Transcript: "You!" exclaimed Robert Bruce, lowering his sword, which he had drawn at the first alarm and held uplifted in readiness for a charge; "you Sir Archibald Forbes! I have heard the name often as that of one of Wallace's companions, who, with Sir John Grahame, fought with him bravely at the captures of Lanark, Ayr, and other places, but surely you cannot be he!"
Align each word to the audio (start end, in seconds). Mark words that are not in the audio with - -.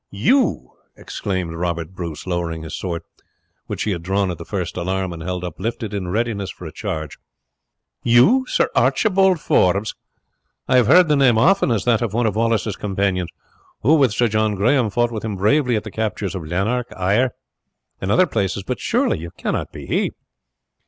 "You!" 0.09 0.71
exclaimed 0.97 1.53
Robert 1.53 1.93
Bruce, 1.93 2.25
lowering 2.25 2.63
his 2.63 2.75
sword, 2.75 3.03
which 3.67 3.83
he 3.83 3.91
had 3.91 4.01
drawn 4.01 4.31
at 4.31 4.39
the 4.39 4.45
first 4.45 4.75
alarm 4.75 5.13
and 5.13 5.21
held 5.21 5.43
uplifted 5.43 5.93
in 5.93 6.07
readiness 6.07 6.49
for 6.49 6.65
a 6.65 6.71
charge; 6.71 7.19
"you 8.01 8.43
Sir 8.47 8.69
Archibald 8.73 9.39
Forbes! 9.39 9.93
I 10.67 10.77
have 10.77 10.87
heard 10.87 11.07
the 11.07 11.15
name 11.15 11.37
often 11.37 11.69
as 11.69 11.85
that 11.85 12.01
of 12.01 12.15
one 12.15 12.25
of 12.25 12.35
Wallace's 12.35 12.75
companions, 12.77 13.29
who, 13.83 13.93
with 13.93 14.11
Sir 14.11 14.27
John 14.27 14.55
Grahame, 14.55 14.89
fought 14.89 15.11
with 15.11 15.23
him 15.23 15.35
bravely 15.35 15.75
at 15.75 15.83
the 15.83 15.91
captures 15.91 16.33
of 16.33 16.47
Lanark, 16.47 16.91
Ayr, 16.97 17.35
and 18.01 18.09
other 18.11 18.25
places, 18.25 18.63
but 18.63 18.79
surely 18.79 19.19
you 19.19 19.29
cannot 19.29 19.71
be 19.71 19.85
he!" 19.85 20.13